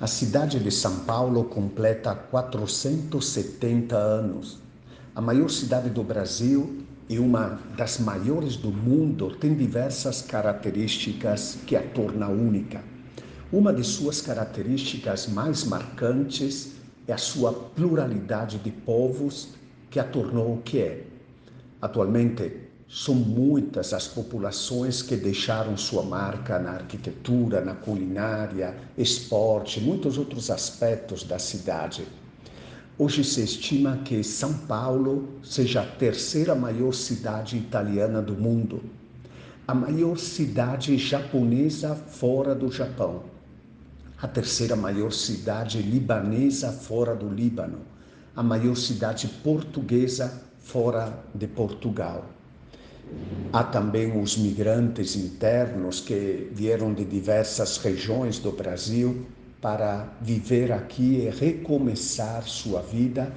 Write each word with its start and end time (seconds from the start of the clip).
A 0.00 0.06
cidade 0.06 0.60
de 0.60 0.70
São 0.70 1.00
Paulo 1.00 1.42
completa 1.42 2.14
470 2.14 3.96
anos. 3.96 4.60
A 5.12 5.20
maior 5.20 5.50
cidade 5.50 5.90
do 5.90 6.04
Brasil 6.04 6.84
e 7.08 7.18
uma 7.18 7.58
das 7.76 7.98
maiores 7.98 8.54
do 8.54 8.70
mundo 8.70 9.34
tem 9.40 9.56
diversas 9.56 10.22
características 10.22 11.58
que 11.66 11.74
a 11.74 11.82
torna 11.82 12.28
única. 12.28 12.80
Uma 13.52 13.72
de 13.72 13.82
suas 13.82 14.20
características 14.20 15.26
mais 15.26 15.64
marcantes 15.64 16.74
é 17.08 17.12
a 17.12 17.18
sua 17.18 17.52
pluralidade 17.52 18.58
de 18.58 18.70
povos 18.70 19.48
que 19.90 19.98
a 19.98 20.04
tornou 20.04 20.54
o 20.54 20.62
que 20.62 20.78
é. 20.78 21.06
Atualmente, 21.82 22.67
são 22.90 23.14
muitas 23.14 23.92
as 23.92 24.08
populações 24.08 25.02
que 25.02 25.14
deixaram 25.14 25.76
sua 25.76 26.02
marca 26.02 26.58
na 26.58 26.70
arquitetura, 26.70 27.60
na 27.60 27.74
culinária, 27.74 28.74
esporte, 28.96 29.78
muitos 29.78 30.16
outros 30.16 30.50
aspectos 30.50 31.22
da 31.22 31.38
cidade. 31.38 32.08
Hoje 32.96 33.22
se 33.22 33.42
estima 33.42 33.98
que 33.98 34.24
São 34.24 34.54
Paulo 34.54 35.28
seja 35.42 35.82
a 35.82 35.86
terceira 35.86 36.54
maior 36.54 36.94
cidade 36.94 37.58
italiana 37.58 38.22
do 38.22 38.32
mundo, 38.32 38.82
a 39.66 39.74
maior 39.74 40.16
cidade 40.16 40.96
japonesa 40.96 41.94
fora 41.94 42.54
do 42.54 42.72
Japão, 42.72 43.24
a 44.20 44.26
terceira 44.26 44.74
maior 44.74 45.12
cidade 45.12 45.82
libanesa 45.82 46.72
fora 46.72 47.14
do 47.14 47.28
Líbano, 47.28 47.80
a 48.34 48.42
maior 48.42 48.76
cidade 48.76 49.28
portuguesa 49.44 50.42
fora 50.58 51.22
de 51.34 51.46
Portugal 51.46 52.37
Há 53.52 53.64
também 53.64 54.20
os 54.20 54.36
migrantes 54.36 55.16
internos 55.16 56.00
que 56.00 56.48
vieram 56.52 56.92
de 56.92 57.04
diversas 57.04 57.78
regiões 57.78 58.38
do 58.38 58.52
Brasil 58.52 59.26
para 59.60 60.12
viver 60.20 60.70
aqui 60.70 61.22
e 61.22 61.30
recomeçar 61.30 62.42
sua 62.46 62.82
vida 62.82 63.34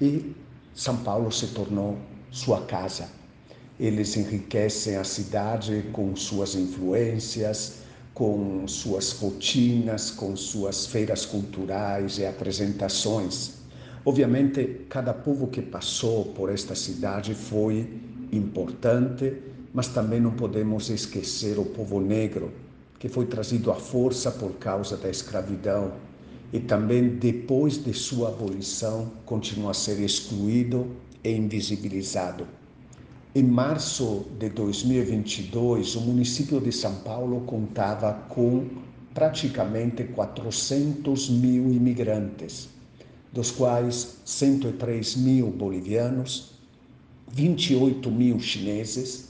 e 0.00 0.34
São 0.74 0.98
Paulo 0.98 1.32
se 1.32 1.48
tornou 1.48 1.98
sua 2.30 2.62
casa. 2.62 3.08
Eles 3.80 4.16
enriquecem 4.16 4.96
a 4.96 5.04
cidade 5.04 5.84
com 5.92 6.14
suas 6.14 6.54
influências, 6.54 7.78
com 8.14 8.66
suas 8.66 9.12
rotinas, 9.12 10.10
com 10.10 10.36
suas 10.36 10.86
feiras 10.86 11.26
culturais 11.26 12.18
e 12.18 12.26
apresentações. 12.26 13.54
Obviamente, 14.04 14.86
cada 14.88 15.12
povo 15.12 15.48
que 15.48 15.62
passou 15.62 16.26
por 16.26 16.50
esta 16.50 16.74
cidade 16.74 17.34
foi 17.34 18.07
importante, 18.32 19.34
mas 19.72 19.88
também 19.88 20.20
não 20.20 20.32
podemos 20.32 20.90
esquecer 20.90 21.58
o 21.58 21.64
povo 21.64 22.00
negro, 22.00 22.50
que 22.98 23.08
foi 23.08 23.26
trazido 23.26 23.70
à 23.70 23.74
força 23.74 24.30
por 24.30 24.52
causa 24.54 24.96
da 24.96 25.08
escravidão 25.08 25.92
e 26.52 26.58
também 26.58 27.08
depois 27.16 27.82
de 27.82 27.92
sua 27.92 28.28
abolição 28.28 29.10
continua 29.26 29.72
a 29.72 29.74
ser 29.74 30.00
excluído 30.00 30.86
e 31.22 31.30
invisibilizado. 31.30 32.46
Em 33.34 33.42
março 33.42 34.24
de 34.38 34.48
2022, 34.48 35.94
o 35.96 36.00
município 36.00 36.60
de 36.60 36.72
São 36.72 36.94
Paulo 36.96 37.42
contava 37.42 38.12
com 38.28 38.66
praticamente 39.12 40.04
400 40.04 41.28
mil 41.30 41.70
imigrantes, 41.70 42.68
dos 43.32 43.50
quais 43.50 44.20
103 44.24 45.16
mil 45.16 45.50
bolivianos, 45.50 46.57
28 47.32 48.10
mil 48.10 48.40
chineses, 48.40 49.28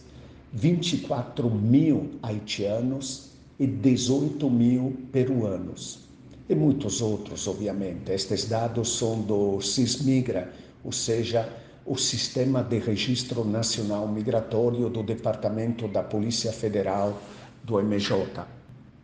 24 0.52 1.50
mil 1.50 2.10
haitianos 2.22 3.30
e 3.58 3.66
18 3.66 4.48
mil 4.50 4.96
peruanos. 5.12 6.00
E 6.48 6.54
muitos 6.54 7.02
outros, 7.02 7.46
obviamente. 7.46 8.10
Estes 8.10 8.46
dados 8.46 8.96
são 8.96 9.20
do 9.20 9.60
SISMIGRA, 9.60 10.52
ou 10.82 10.92
seja, 10.92 11.48
o 11.84 11.96
Sistema 11.96 12.62
de 12.62 12.78
Registro 12.78 13.44
Nacional 13.44 14.06
Migratório 14.08 14.88
do 14.88 15.02
Departamento 15.02 15.88
da 15.88 16.02
Polícia 16.02 16.52
Federal 16.52 17.18
do 17.64 17.78
MJ. 17.82 18.57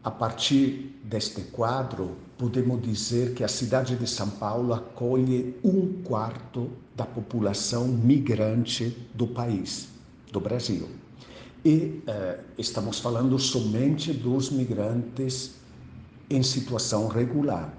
A 0.04 0.10
partir 0.10 1.00
deste 1.02 1.40
quadro, 1.40 2.10
podemos 2.36 2.82
dizer 2.82 3.32
que 3.32 3.42
a 3.42 3.48
cidade 3.48 3.96
de 3.96 4.06
São 4.06 4.28
Paulo 4.28 4.74
acolhe 4.74 5.56
um 5.64 6.02
quarto 6.02 6.68
da 6.94 7.06
população 7.06 7.88
migrante 7.88 8.94
do 9.14 9.26
país, 9.26 9.88
do 10.30 10.38
Brasil. 10.38 10.90
E 11.64 12.02
eh, 12.06 12.38
estamos 12.58 13.00
falando 13.00 13.38
somente 13.38 14.12
dos 14.12 14.50
migrantes 14.50 15.52
em 16.28 16.42
situação 16.42 17.08
regular. 17.08 17.72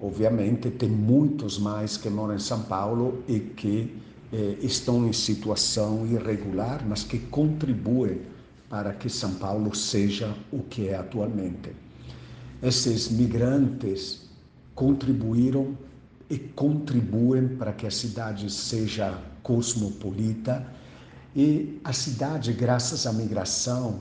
Obviamente, 0.00 0.70
tem 0.70 0.88
muitos 0.88 1.58
mais 1.58 1.96
que 1.96 2.08
moram 2.08 2.36
em 2.36 2.38
São 2.38 2.62
Paulo 2.62 3.24
e 3.26 3.40
que 3.40 4.00
eh, 4.32 4.56
estão 4.62 5.04
em 5.04 5.12
situação 5.12 6.06
irregular, 6.06 6.86
mas 6.88 7.02
que 7.02 7.18
contribuem 7.18 8.20
para 8.70 8.92
que 8.92 9.10
São 9.10 9.34
Paulo 9.34 9.74
seja 9.74 10.32
o 10.52 10.62
que 10.62 10.88
é 10.88 10.94
atualmente. 10.94 11.72
Esses 12.62 13.10
migrantes 13.10 14.30
contribuíram 14.76 15.76
e 16.30 16.38
contribuem 16.38 17.48
para 17.48 17.72
que 17.72 17.84
a 17.84 17.90
cidade 17.90 18.50
seja 18.50 19.18
cosmopolita 19.42 20.64
e 21.34 21.80
a 21.82 21.92
cidade, 21.92 22.52
graças 22.52 23.06
à 23.06 23.12
migração, 23.12 24.00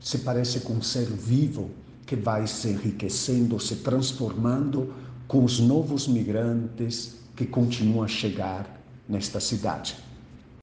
se 0.00 0.18
parece 0.18 0.60
com 0.60 0.74
um 0.74 0.82
ser 0.82 1.06
vivo 1.06 1.70
que 2.06 2.14
vai 2.14 2.46
se 2.46 2.68
enriquecendo, 2.68 3.58
se 3.58 3.76
transformando 3.76 4.94
com 5.26 5.42
os 5.42 5.58
novos 5.58 6.06
migrantes 6.06 7.16
que 7.34 7.46
continuam 7.46 8.04
a 8.04 8.08
chegar 8.08 8.80
nesta 9.08 9.40
cidade. 9.40 9.96